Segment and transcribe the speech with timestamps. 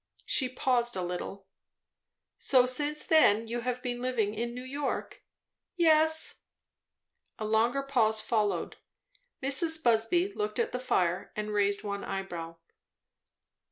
[0.25, 1.45] She paused a little.
[2.39, 5.21] "So since then you have been living in New York?"
[5.75, 6.45] "Yes."
[7.37, 8.77] A longer pause followed.
[9.43, 9.83] Mrs.
[9.83, 12.55] Busby looked at the fire and raised one eyebrow.